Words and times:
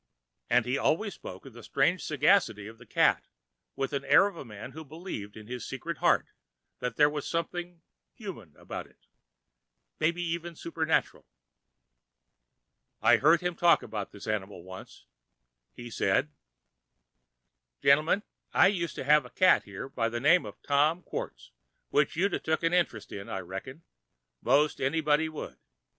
And 0.49 0.65
he 0.65 0.79
always 0.79 1.13
spoke 1.13 1.45
of 1.45 1.53
the 1.53 1.61
strange 1.61 2.03
sagacity 2.03 2.65
of 2.65 2.79
that 2.79 2.89
cat 2.89 3.27
with 3.75 3.91
the 3.91 4.01
air 4.09 4.25
of 4.25 4.35
a 4.35 4.43
man 4.43 4.71
who 4.71 4.83
believed 4.83 5.37
in 5.37 5.45
his 5.45 5.63
secret 5.63 5.99
heart 5.99 6.31
that 6.79 6.95
there 6.95 7.07
was 7.07 7.27
something 7.27 7.83
human 8.11 8.55
about 8.57 8.87
it—maybe 8.87 10.23
even 10.23 10.55
supernatural. 10.55 11.27
I 12.99 13.17
heard 13.17 13.41
him 13.41 13.55
talking 13.55 13.85
about 13.85 14.11
this 14.11 14.25
animal 14.25 14.63
once. 14.63 15.05
He 15.71 15.91
said: 15.91 16.31
"Gentlemen, 17.83 18.23
I 18.53 18.69
used 18.69 18.95
to 18.95 19.03
have 19.03 19.23
a 19.23 19.29
cat 19.29 19.65
here, 19.65 19.87
by 19.87 20.09
the 20.09 20.19
name 20.19 20.47
of 20.47 20.59
Tom 20.63 21.03
Quartz, 21.03 21.51
which 21.91 22.15
you'd 22.15 22.33
'a' 22.33 22.39
took 22.39 22.63
an 22.63 22.73
interest 22.73 23.11
in, 23.11 23.29
I 23.29 23.37
reckon—, 23.41 23.83
most 24.41 24.81
anybody 24.81 25.29
would. 25.29 25.59